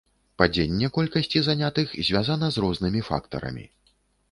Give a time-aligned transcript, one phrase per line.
[0.41, 3.71] Падзенне колькасці занятых звязана з рознымі фактарамі.